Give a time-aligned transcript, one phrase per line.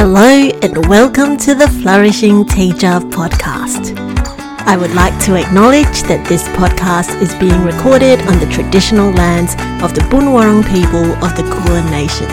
[0.00, 3.92] Hello, and welcome to the Flourishing Teacher podcast.
[4.64, 9.52] I would like to acknowledge that this podcast is being recorded on the traditional lands
[9.84, 12.24] of the Bunurong people of the Kulin Nation,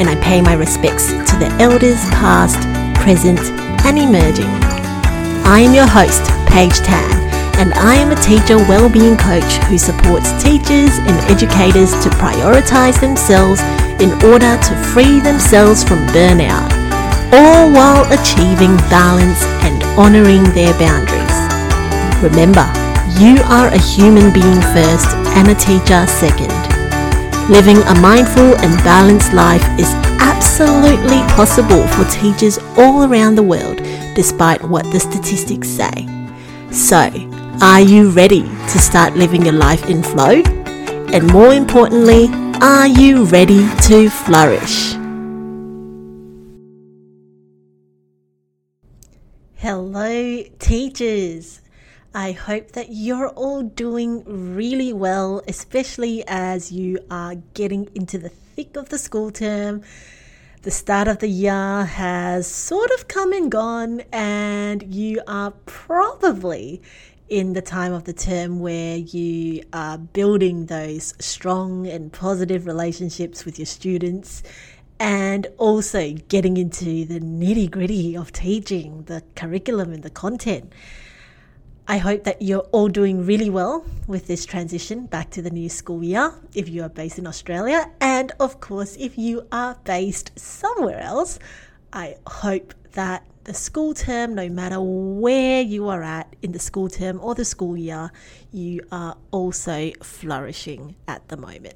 [0.00, 2.56] and I pay my respects to the elders past,
[3.04, 3.44] present,
[3.84, 4.48] and emerging.
[5.44, 7.12] I am your host, Paige Tan,
[7.60, 13.60] and I am a teacher well-being coach who supports teachers and educators to prioritize themselves
[14.00, 16.72] in order to free themselves from burnout,
[17.32, 21.36] all while achieving balance and honoring their boundaries.
[22.22, 22.68] Remember,
[23.18, 26.52] you are a human being first and a teacher second.
[27.48, 29.88] Living a mindful and balanced life is
[30.20, 33.78] absolutely possible for teachers all around the world,
[34.14, 36.06] despite what the statistics say.
[36.70, 37.10] So,
[37.62, 40.42] are you ready to start living your life in flow?
[41.12, 42.28] And more importantly,
[42.60, 44.91] are you ready to flourish?
[49.94, 51.60] Hello, teachers.
[52.14, 58.30] I hope that you're all doing really well, especially as you are getting into the
[58.30, 59.82] thick of the school term.
[60.62, 66.80] The start of the year has sort of come and gone, and you are probably
[67.28, 73.44] in the time of the term where you are building those strong and positive relationships
[73.44, 74.42] with your students
[75.02, 80.72] and also getting into the nitty gritty of teaching, the curriculum and the content.
[81.88, 85.68] I hope that you're all doing really well with this transition back to the new
[85.68, 87.90] school year if you are based in Australia.
[88.00, 91.40] And of course, if you are based somewhere else,
[91.92, 96.88] I hope that the school term, no matter where you are at in the school
[96.88, 98.12] term or the school year,
[98.52, 101.74] you are also flourishing at the moment.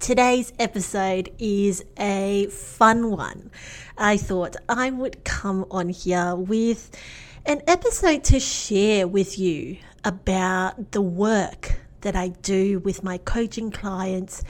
[0.00, 3.50] Today's episode is a fun one.
[3.98, 6.96] I thought I would come on here with
[7.44, 13.72] an episode to share with you about the work that I do with my coaching
[13.72, 14.44] clients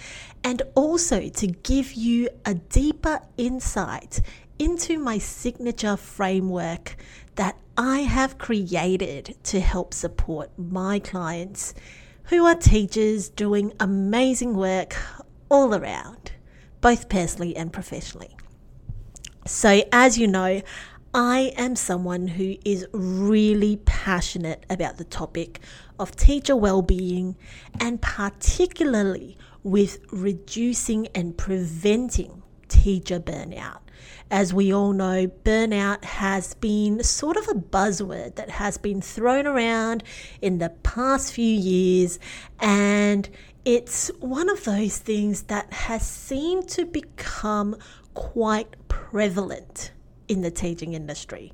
[0.45, 4.21] and also to give you a deeper insight
[4.59, 6.97] into my signature framework
[7.37, 11.75] that I have created to help support my clients
[12.25, 14.95] who are teachers doing amazing work
[15.49, 16.33] all around,
[16.81, 18.37] both personally and professionally.
[19.47, 20.63] So, as you know,
[21.15, 25.61] I am someone who is really passionate about the topic
[25.99, 27.37] of teacher well-being
[27.81, 33.79] and particularly with reducing and preventing teacher burnout.
[34.31, 39.47] As we all know, burnout has been sort of a buzzword that has been thrown
[39.47, 40.05] around
[40.43, 42.19] in the past few years,
[42.61, 43.29] and
[43.69, 47.77] it's one of those things that has seemed to become
[48.15, 49.93] quite prevalent
[50.27, 51.53] in the teaching industry.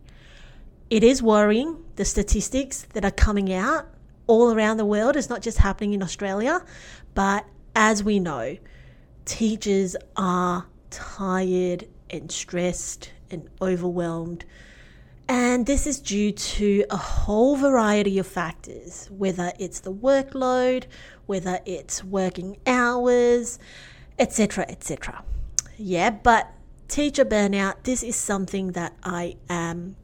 [0.91, 3.89] It is worrying, the statistics that are coming out
[4.29, 5.17] all around the world.
[5.17, 6.65] It's not just happening in Australia,
[7.17, 8.59] but as we know,
[9.25, 14.45] teachers are tired and stressed and overwhelmed.
[15.29, 20.85] And this is due to a whole variety of factors, whether it's the workload,
[21.27, 23.59] whether it's working hours,
[24.19, 25.25] etc., etc.
[25.79, 26.53] Yeah, but
[26.89, 29.97] teacher burnout, this is something that I am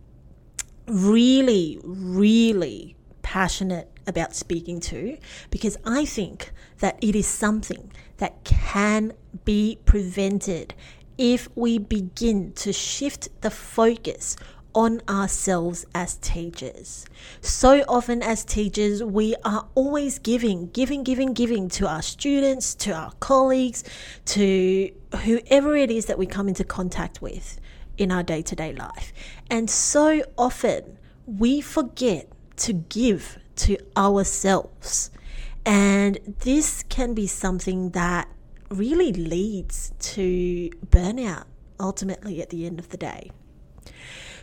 [0.87, 5.17] really, really passionate about speaking to
[5.51, 9.13] because I think that it is something that can
[9.45, 10.75] be prevented
[11.17, 14.37] if we begin to shift the focus
[14.75, 17.07] on ourselves as teachers.
[17.41, 22.93] So often, as teachers, we are always giving, giving, giving, giving to our students, to
[22.93, 23.85] our colleagues,
[24.27, 24.91] to
[25.25, 27.61] whoever it is that we come into contact with
[27.99, 29.13] in our day to day life.
[29.51, 35.11] And so often, we forget to give to ourselves.
[35.67, 38.29] And this can be something that
[38.71, 41.45] really leads to burnout
[41.79, 43.31] ultimately at the end of the day.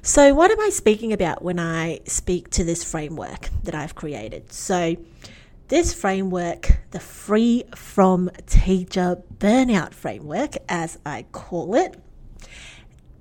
[0.08, 4.54] So, what am I speaking about when I speak to this framework that I've created?
[4.54, 4.96] So,
[5.68, 12.02] this framework, the Free from Teacher Burnout Framework, as I call it,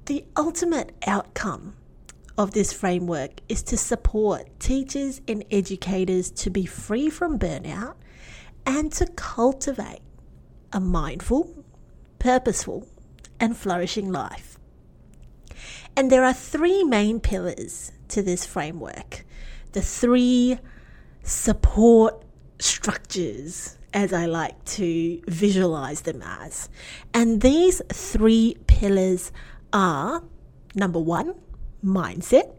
[0.04, 1.74] the ultimate outcome
[2.38, 7.96] of this framework is to support teachers and educators to be free from burnout
[8.64, 10.02] and to cultivate
[10.72, 11.64] a mindful,
[12.20, 12.86] purposeful,
[13.40, 14.56] and flourishing life.
[15.96, 19.25] And there are three main pillars to this framework
[19.72, 20.58] the three
[21.22, 22.25] support
[22.58, 26.70] structures, as I like to visualize them as.
[27.12, 29.32] And these three pillars
[29.72, 30.22] are
[30.76, 31.34] Number one,
[31.82, 32.52] mindset.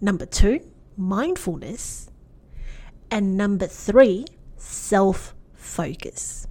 [0.00, 0.60] Number two,
[0.96, 2.08] mindfulness.
[3.10, 4.24] And number three,
[4.56, 6.48] self focus.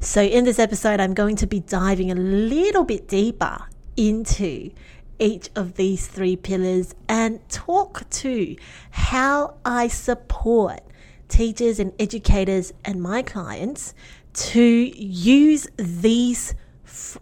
[0.00, 3.60] So, in this episode, I'm going to be diving a little bit deeper
[4.00, 4.70] into
[5.18, 8.56] each of these three pillars and talk to
[8.90, 10.80] how I support
[11.28, 13.94] teachers and educators and my clients
[14.32, 16.54] to use these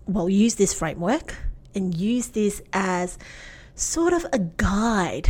[0.06, 1.34] well use this framework
[1.74, 3.18] and use this as
[3.74, 5.28] sort of a guide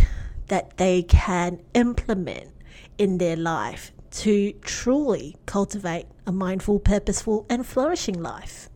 [0.48, 2.50] that they can implement
[2.98, 8.68] in their life to truly cultivate a mindful, purposeful, and flourishing life.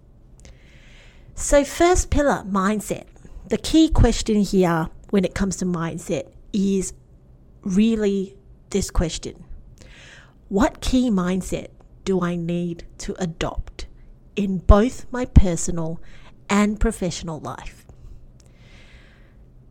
[1.35, 3.07] So, first pillar mindset.
[3.49, 6.93] The key question here when it comes to mindset is
[7.63, 8.37] really
[8.71, 9.45] this question
[10.49, 11.69] What key mindset
[12.05, 13.87] do I need to adopt
[14.37, 16.01] in both my personal
[16.49, 17.87] and professional life?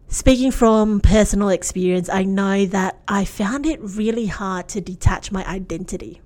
[0.07, 5.47] Speaking from personal experience, I know that I found it really hard to detach my
[5.47, 6.21] identity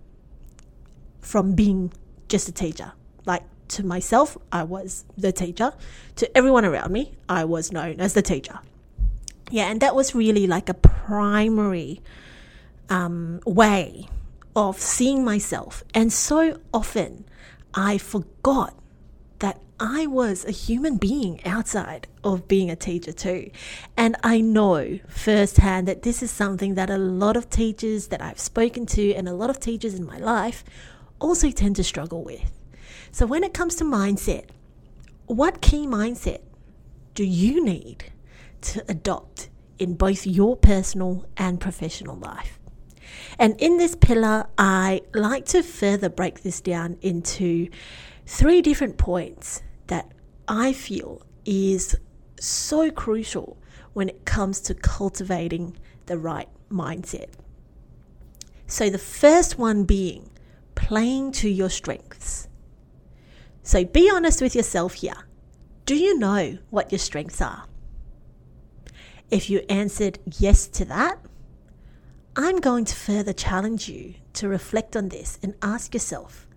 [1.19, 1.93] from being
[2.27, 2.93] just a teacher.
[3.25, 5.73] Like to myself, I was the teacher.
[6.17, 8.59] To everyone around me, I was known as the teacher.
[9.51, 12.01] Yeah, and that was really like a primary
[12.89, 14.07] um, way
[14.56, 15.83] of seeing myself.
[15.94, 17.25] And so often
[17.73, 18.73] I forgot
[19.39, 23.51] that I was a human being outside of being a teacher too.
[23.97, 28.39] And I know firsthand that this is something that a lot of teachers that I've
[28.39, 30.63] spoken to and a lot of teachers in my life
[31.19, 32.51] also tend to struggle with.
[33.15, 34.47] So when it comes to mindset,
[35.25, 36.41] what key mindset
[37.13, 38.12] do you need
[38.59, 39.47] to adopt
[39.79, 42.59] in both your personal and professional life?
[43.39, 47.69] And in this pillar, I like to further break this down into
[48.25, 50.12] three different points that
[50.50, 51.95] I feel is
[52.38, 53.56] so crucial
[53.94, 55.77] when it comes to cultivating
[56.07, 57.29] the right mindset.
[58.67, 60.31] So, the first one being
[60.75, 62.14] playing to your strengths.
[63.65, 65.27] So, be honest with yourself here.
[65.88, 67.65] Do you know what your strengths are?
[69.31, 71.17] If you answered yes to that,
[72.35, 76.47] I'm going to further challenge you to reflect on this and ask yourself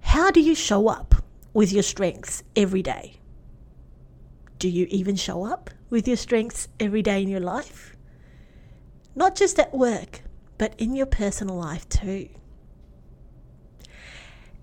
[0.00, 1.16] how do you show up
[1.54, 3.16] with your strengths every day?
[4.60, 7.96] Do you even show up with your strengths every day in your life?
[9.16, 10.22] Not just at work,
[10.56, 12.28] but in your personal life too.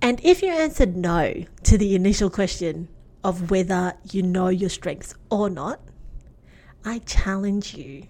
[0.02, 2.88] And if you answered no to the initial question
[3.24, 5.82] of whether you know your strengths or not,
[6.86, 8.08] I challenge you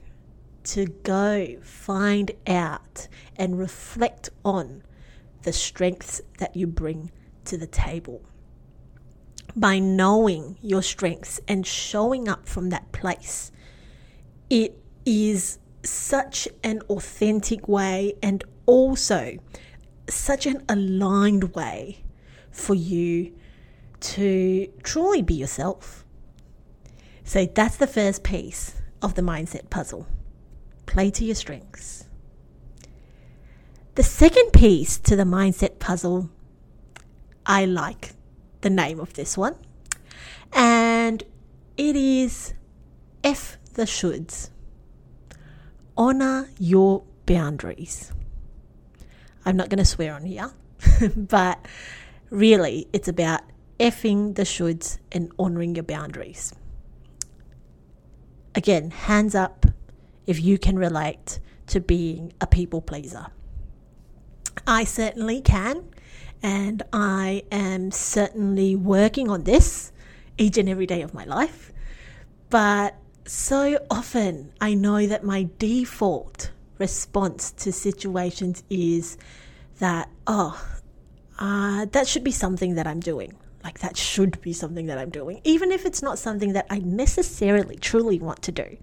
[0.66, 4.84] to go find out and reflect on
[5.44, 7.12] the strengths that you bring
[7.46, 8.22] to the table.
[9.56, 13.52] By knowing your strengths and showing up from that place,
[14.50, 19.40] it is such an authentic way and also
[20.14, 22.04] such an aligned way
[22.52, 23.34] for you
[24.00, 26.06] to truly be yourself.
[27.24, 30.08] So that's the first piece of the mindset puzzle.
[30.86, 32.06] Play to your strengths.
[33.96, 36.30] The second piece to the mindset puzzle
[37.46, 38.12] I like
[38.62, 39.56] the name of this one.
[40.54, 41.24] And
[41.78, 42.54] it is
[43.24, 44.50] F the shoulds.
[45.98, 48.14] Honor your boundaries.
[49.46, 50.52] I'm not going to swear on here,
[51.16, 51.66] but
[52.30, 53.42] really it's about
[53.80, 56.54] effing the shoulds and honoring your boundaries.
[58.56, 59.66] Again, hands up
[60.28, 63.28] if you can relate to being a people pleaser.
[64.68, 65.86] I certainly can,
[66.44, 69.92] and I am certainly working on this
[70.38, 71.72] each and every day of my life.
[72.50, 79.18] But so often I know that my default response to situations is
[79.80, 80.60] that, oh,
[81.38, 83.36] uh, that should be something that I'm doing.
[83.64, 86.80] Like, that should be something that I'm doing, even if it's not something that I
[86.80, 88.78] necessarily truly want to do.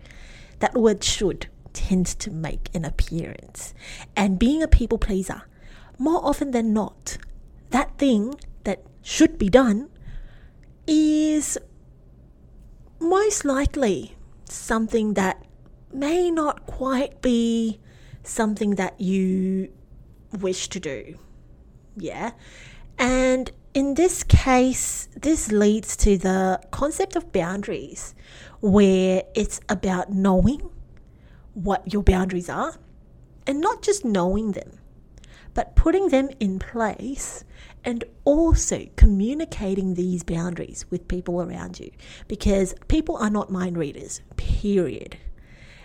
[0.58, 3.74] That word should tends to make an appearance.
[4.16, 5.42] And being a people pleaser,
[5.98, 7.18] more often than not,
[7.70, 8.34] that thing
[8.64, 9.88] that should be done
[10.86, 11.58] is
[12.98, 15.44] most likely something that
[15.92, 17.78] may not quite be
[18.26, 19.72] something that you
[20.32, 21.18] wish to do.
[21.96, 22.32] Yeah.
[22.98, 28.14] And in this case, this leads to the concept of boundaries,
[28.60, 30.70] where it's about knowing
[31.54, 32.74] what your boundaries are
[33.46, 34.78] and not just knowing them,
[35.54, 37.44] but putting them in place
[37.84, 41.90] and also communicating these boundaries with people around you
[42.28, 45.16] because people are not mind readers, period.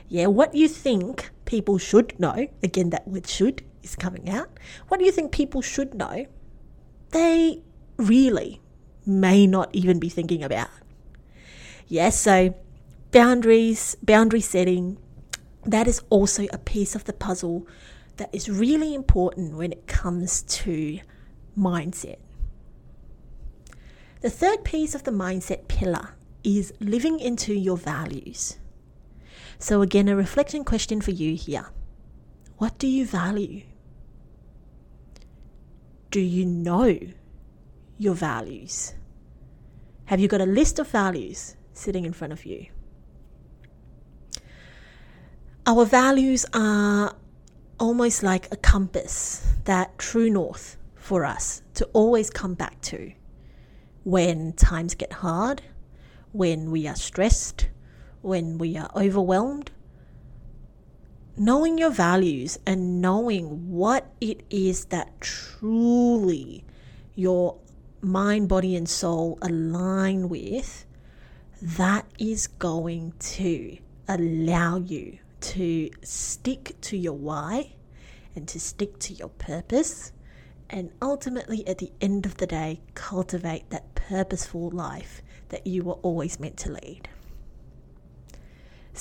[0.07, 4.49] Yeah, what you think people should know, again, that word should is coming out.
[4.87, 6.25] What do you think people should know?
[7.09, 7.61] They
[7.97, 8.61] really
[9.05, 10.69] may not even be thinking about.
[11.89, 12.55] Yes, so
[13.11, 14.97] boundaries, boundary setting,
[15.65, 17.67] that is also a piece of the puzzle
[18.15, 21.01] that is really important when it comes to
[21.57, 22.19] mindset.
[24.21, 26.15] The third piece of the mindset pillar
[26.45, 28.57] is living into your values.
[29.61, 31.67] So, again, a reflection question for you here
[32.57, 33.61] What do you value?
[36.09, 36.97] Do you know
[37.99, 38.95] your values?
[40.05, 42.65] Have you got a list of values sitting in front of you?
[45.67, 47.15] Our values are
[47.79, 53.11] almost like a compass, that true north for us to always come back to
[54.05, 55.61] when times get hard,
[56.31, 57.67] when we are stressed,
[58.21, 59.71] when we are overwhelmed.
[61.37, 66.63] Knowing your values and knowing what it is that truly
[67.15, 67.57] your
[68.01, 70.85] mind, body, and soul align with,
[71.61, 77.71] that is going to allow you to stick to your why
[78.35, 80.11] and to stick to your purpose
[80.71, 85.95] and ultimately, at the end of the day, cultivate that purposeful life that you were
[85.95, 87.09] always meant to lead.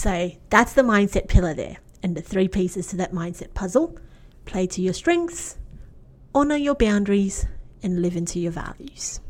[0.00, 3.98] So that's the mindset pillar there, and the three pieces to that mindset puzzle
[4.46, 5.58] play to your strengths,
[6.34, 7.44] honor your boundaries,
[7.82, 9.20] and live into your values.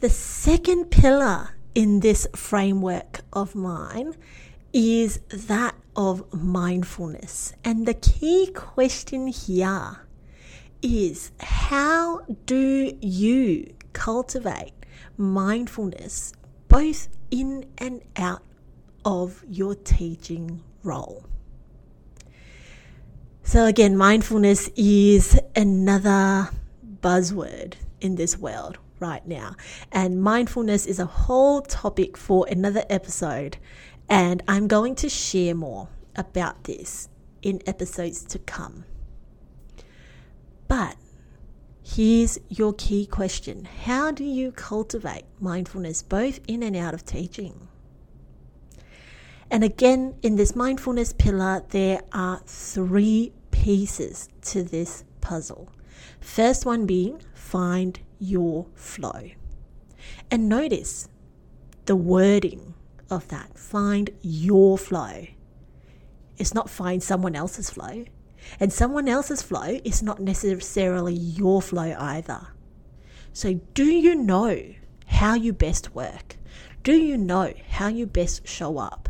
[0.00, 4.16] The second pillar in this framework of mine
[4.74, 7.54] is that of mindfulness.
[7.64, 10.06] And the key question here
[10.82, 14.74] is how do you cultivate
[15.16, 16.34] mindfulness
[16.68, 18.42] both in and out
[19.04, 21.24] of your teaching role?
[23.42, 26.50] So, again, mindfulness is another
[27.00, 29.56] buzzword in this world right now.
[29.90, 33.56] And mindfulness is a whole topic for another episode.
[34.08, 37.08] And I'm going to share more about this
[37.42, 38.84] in episodes to come.
[40.68, 40.96] But
[41.82, 47.68] here's your key question How do you cultivate mindfulness both in and out of teaching?
[49.50, 55.70] And again, in this mindfulness pillar, there are three pieces to this puzzle.
[56.20, 59.30] First one being find your flow.
[60.30, 61.08] And notice
[61.84, 62.74] the wording
[63.10, 65.26] of that find your flow.
[66.38, 68.04] It's not find someone else's flow.
[68.60, 72.48] And someone else's flow is not necessarily your flow either.
[73.32, 74.74] So, do you know
[75.06, 76.36] how you best work?
[76.82, 79.08] Do you know how you best show up?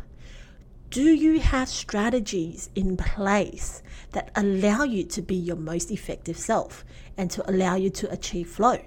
[0.90, 6.84] Do you have strategies in place that allow you to be your most effective self
[7.16, 8.78] and to allow you to achieve flow?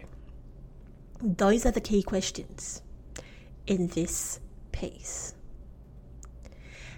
[1.21, 2.83] Those are the key questions
[3.65, 4.39] in this
[4.71, 5.33] piece.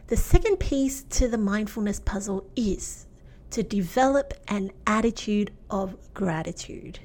[0.08, 3.08] The second piece to the mindfulness puzzle is
[3.52, 7.00] to develop an attitude of gratitude.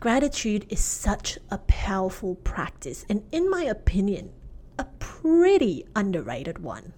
[0.00, 4.32] Gratitude is such a powerful practice, and in my opinion,
[4.78, 6.92] a pretty underrated one.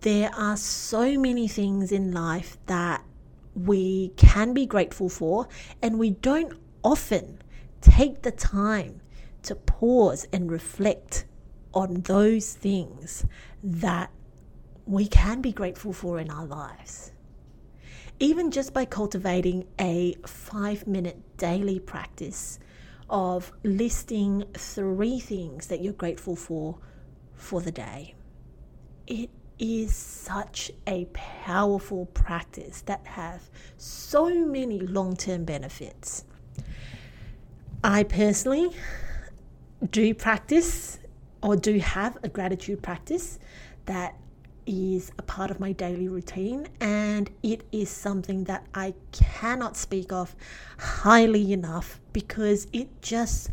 [0.00, 3.04] There are so many things in life that
[3.54, 5.48] we can be grateful for,
[5.82, 6.54] and we don't
[6.84, 7.42] often
[7.80, 9.00] take the time
[9.42, 11.24] to pause and reflect
[11.74, 13.24] on those things
[13.62, 14.10] that
[14.86, 17.12] we can be grateful for in our lives
[18.20, 22.58] even just by cultivating a five minute daily practice
[23.08, 26.78] of listing three things that you're grateful for
[27.34, 28.14] for the day.
[29.06, 36.24] It is such a powerful practice that have so many long-term benefits.
[37.82, 38.70] I personally
[39.90, 40.98] do practice
[41.42, 43.38] or do have a gratitude practice
[43.86, 44.16] that
[44.68, 50.12] is a part of my daily routine and it is something that I cannot speak
[50.12, 50.36] of
[50.78, 53.50] highly enough because it just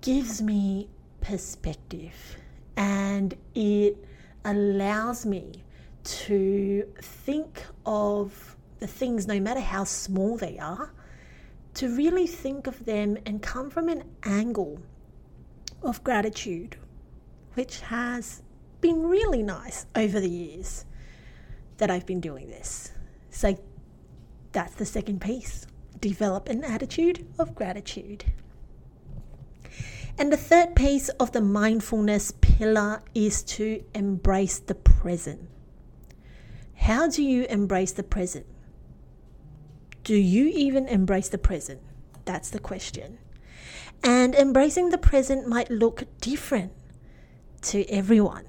[0.00, 0.88] gives me
[1.20, 2.38] perspective
[2.76, 4.02] and it
[4.44, 5.62] allows me
[6.04, 10.92] to think of the things, no matter how small they are,
[11.74, 14.80] to really think of them and come from an angle
[15.82, 16.76] of gratitude,
[17.54, 18.42] which has
[18.80, 20.84] been really nice over the years
[21.78, 22.92] that I've been doing this.
[23.30, 23.58] So
[24.52, 25.66] that's the second piece
[26.00, 28.24] develop an attitude of gratitude.
[30.16, 35.48] And the third piece of the mindfulness pillar is to embrace the present.
[36.74, 38.46] How do you embrace the present?
[40.04, 41.80] Do you even embrace the present?
[42.24, 43.18] That's the question.
[44.02, 46.72] And embracing the present might look different
[47.62, 48.44] to everyone.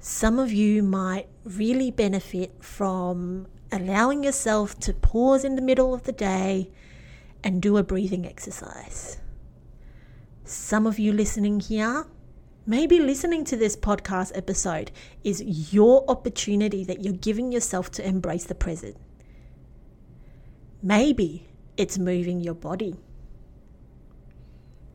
[0.00, 6.04] Some of you might really benefit from allowing yourself to pause in the middle of
[6.04, 6.70] the day
[7.42, 9.18] and do a breathing exercise.
[10.44, 12.06] Some of you listening here,
[12.64, 14.92] maybe listening to this podcast episode
[15.24, 18.96] is your opportunity that you're giving yourself to embrace the present.
[20.80, 22.96] Maybe it's moving your body.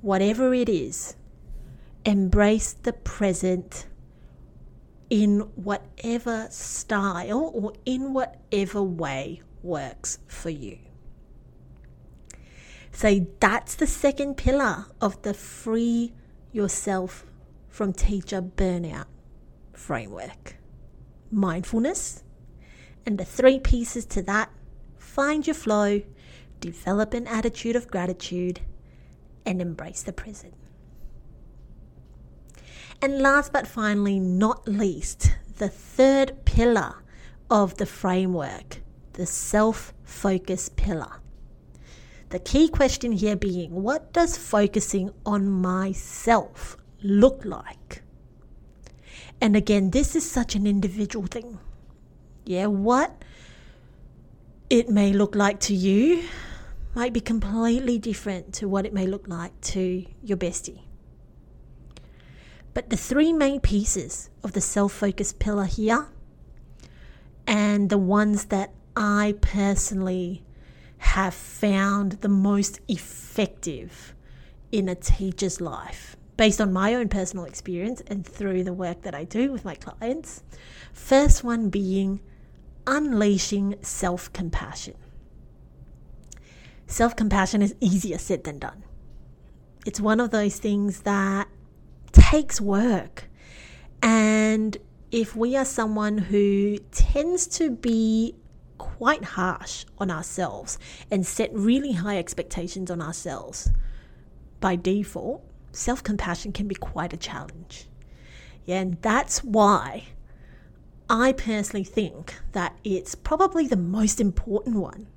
[0.01, 1.15] Whatever it is,
[2.05, 3.85] embrace the present
[5.13, 10.79] in whatever style or in whatever way works for you.
[12.91, 16.13] So that's the second pillar of the free
[16.51, 17.27] yourself
[17.69, 19.05] from teacher burnout
[19.71, 20.55] framework
[21.29, 22.23] mindfulness.
[23.05, 24.49] And the three pieces to that
[24.97, 26.01] find your flow,
[26.59, 28.61] develop an attitude of gratitude,
[29.45, 30.55] and embrace the present.
[33.03, 37.03] And last but finally, not least, the third pillar
[37.49, 38.77] of the framework,
[39.11, 41.19] the self focus pillar.
[42.29, 48.03] The key question here being what does focusing on myself look like?
[49.41, 51.59] And again, this is such an individual thing.
[52.45, 53.21] Yeah, what
[54.69, 56.23] it may look like to you
[56.95, 60.83] might be completely different to what it may look like to your bestie.
[62.73, 66.07] But the three main pieces of the self focus pillar here,
[67.45, 70.43] and the ones that I personally
[70.97, 74.15] have found the most effective
[74.71, 79.13] in a teacher's life based on my own personal experience and through the work that
[79.13, 80.43] I do with my clients.
[80.91, 82.21] First one being
[82.87, 84.95] unleashing self compassion.
[86.87, 88.83] Self compassion is easier said than done.
[89.85, 91.47] It's one of those things that
[92.13, 93.29] takes work.
[94.01, 94.77] And
[95.11, 98.35] if we are someone who tends to be
[98.77, 100.79] quite harsh on ourselves
[101.11, 103.69] and set really high expectations on ourselves,
[104.59, 107.87] by default, self compassion can be quite a challenge.
[108.65, 110.05] Yeah, and that's why
[111.09, 115.07] I personally think that it's probably the most important one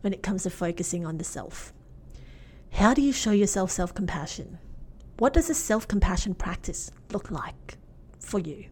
[0.00, 1.72] when it comes to focusing on the self.
[2.72, 4.58] How do you show yourself self compassion?
[5.18, 7.76] What does a self compassion practice look like
[8.20, 8.66] for you?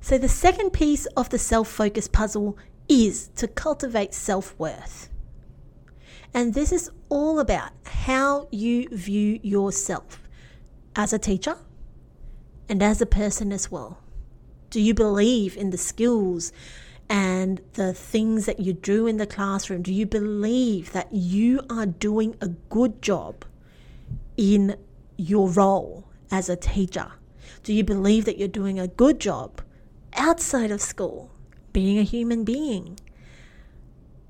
[0.00, 5.10] So, the second piece of the self focus puzzle is to cultivate self worth.
[6.34, 10.22] And this is all about how you view yourself
[10.96, 11.56] as a teacher
[12.68, 13.98] and as a person as well.
[14.70, 16.52] Do you believe in the skills
[17.08, 19.82] and the things that you do in the classroom?
[19.82, 23.44] Do you believe that you are doing a good job
[24.38, 24.76] in
[25.18, 27.12] your role as a teacher?
[27.62, 29.60] Do you believe that you're doing a good job
[30.18, 31.30] outside of school,
[31.72, 32.98] being a human being.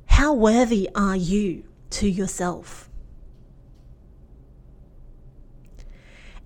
[0.07, 2.89] How worthy are you to yourself?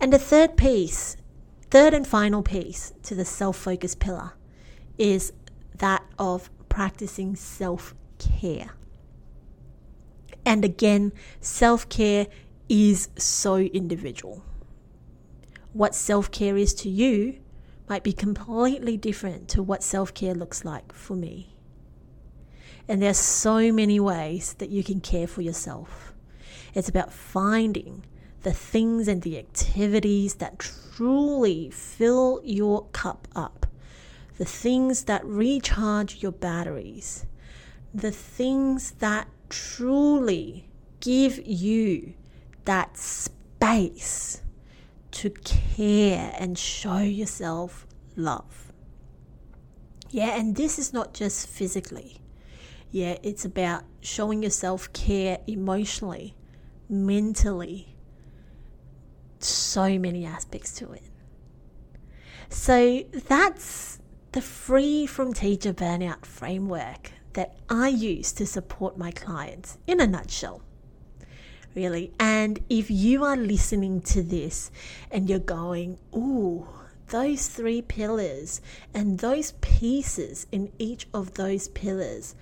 [0.01, 1.17] And the third piece,
[1.71, 4.33] third and final piece to the self focus pillar
[4.99, 5.33] is
[5.77, 8.71] that of practicing self care.
[10.45, 12.27] And again, self care
[12.69, 14.43] is so individual.
[15.73, 17.39] What self care is to you
[17.89, 21.55] might be completely different to what self care looks like for me.
[22.89, 26.13] And there's so many ways that you can care for yourself.
[26.75, 28.05] It's about finding
[28.43, 33.67] the things and the activities that truly fill your cup up,
[34.39, 37.25] the things that recharge your batteries,
[37.95, 40.69] the things that truly
[41.01, 42.15] give you
[42.65, 44.43] that space
[45.13, 48.73] to care and show yourself love.
[50.11, 52.19] Yeah, and this is not just physically.
[52.91, 56.35] Yeah, it's about showing yourself care emotionally,
[56.89, 57.97] mentally.
[59.39, 61.03] So many aspects to it.
[62.49, 63.99] So that's
[64.33, 70.07] the free from teacher burnout framework that I use to support my clients in a
[70.07, 70.63] nutshell
[71.75, 72.13] really.
[72.19, 74.71] And if you are listening to this
[75.11, 76.67] and you're going, ooh,
[77.09, 78.61] those three pillars
[78.95, 82.35] and those pieces in each of those pillars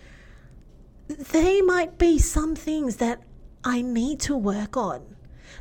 [1.16, 3.20] they might be some things that
[3.64, 5.16] I need to work on.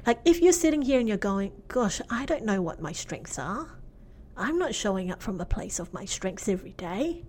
[0.06, 3.40] Like if you're sitting here and you're going, gosh, I don't know what my strengths
[3.40, 3.80] are.
[4.38, 7.26] I'm not showing up from a place of my strengths every day.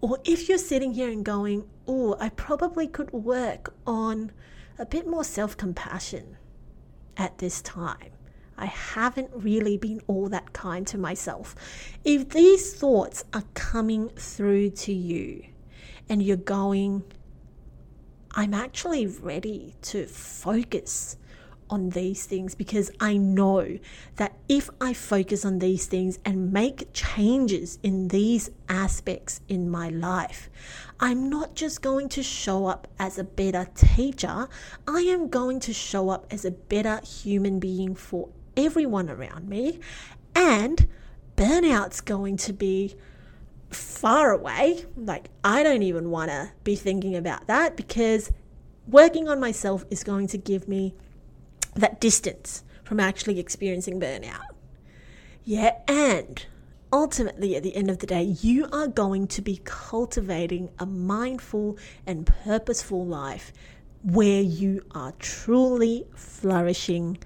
[0.00, 4.32] Or if you're sitting here and going, oh, I probably could work on
[4.78, 6.36] a bit more self compassion
[7.16, 8.10] at this time.
[8.56, 11.54] I haven't really been all that kind to myself.
[12.04, 15.44] If these thoughts are coming through to you
[16.08, 17.04] and you're going,
[18.32, 21.16] I'm actually ready to focus
[21.70, 23.78] on these things because I know
[24.16, 29.88] that if I focus on these things and make changes in these aspects in my
[29.88, 30.50] life,
[30.98, 34.48] I'm not just going to show up as a better teacher,
[34.86, 39.80] I am going to show up as a better human being for everyone around me.
[40.34, 40.88] And
[41.36, 42.96] burnout's going to be
[43.70, 44.84] far away.
[44.96, 48.30] Like, I don't even want to be thinking about that because
[48.86, 50.94] working on myself is going to give me
[51.80, 54.40] that distance from actually experiencing burnout.
[55.44, 56.44] Yeah, and
[56.92, 61.78] ultimately, at the end of the day, you are going to be cultivating a mindful
[62.06, 63.52] and purposeful life
[64.02, 67.18] where you are truly flourishing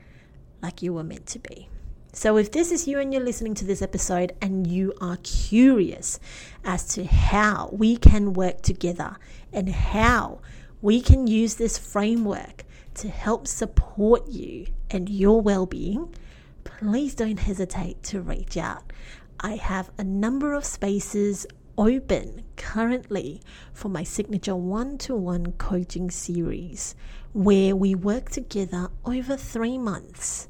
[0.62, 1.68] like you were meant to be.
[2.12, 6.20] So, if this is you and you're listening to this episode and you are curious
[6.64, 9.16] as to how we can work together
[9.52, 10.40] and how
[10.80, 12.64] we can use this framework
[12.94, 16.14] to help support you and your well being,
[16.64, 18.92] please don't hesitate to reach out.
[19.40, 26.10] I have a number of spaces open currently for my signature one to one coaching
[26.10, 26.94] series
[27.32, 30.48] where we work together over three months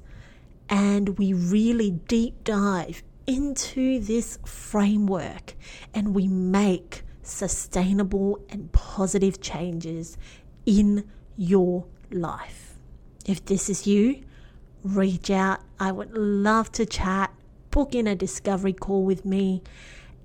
[0.69, 5.55] and we really deep dive into this framework
[5.95, 10.19] and we make sustainable and positive changes
[10.67, 12.75] in your life.
[13.27, 14.23] If this is you,
[14.83, 15.61] reach out.
[15.79, 17.33] I would love to chat.
[17.71, 19.63] Book in a discovery call with me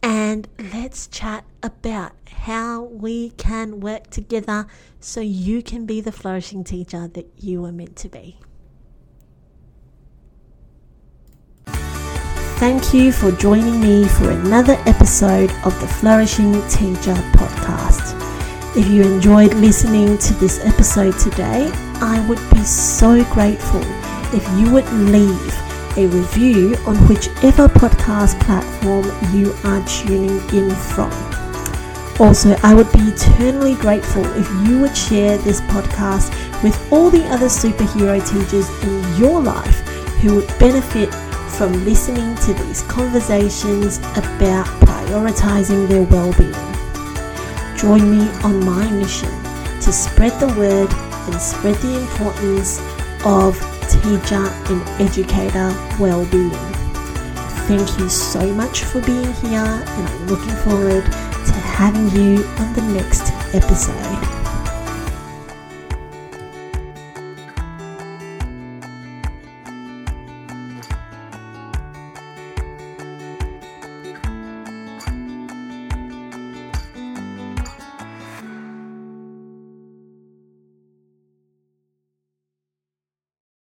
[0.02, 4.68] and let's chat about how we can work together
[5.00, 8.38] so you can be the flourishing teacher that you are meant to be.
[12.60, 18.29] Thank you for joining me for another episode of the Flourishing Teacher podcast.
[18.76, 23.82] If you enjoyed listening to this episode today, I would be so grateful
[24.32, 25.54] if you would leave
[25.98, 31.12] a review on whichever podcast platform you are tuning in from.
[32.20, 36.30] Also, I would be eternally grateful if you would share this podcast
[36.62, 39.80] with all the other superhero teachers in your life
[40.22, 41.12] who would benefit
[41.58, 46.69] from listening to these conversations about prioritizing their well being.
[47.80, 49.32] Join me on my mission
[49.80, 52.78] to spread the word and spread the importance
[53.24, 53.56] of
[53.88, 56.52] teacher and educator well-being.
[57.70, 62.74] Thank you so much for being here and I'm looking forward to having you on
[62.74, 64.09] the next episode.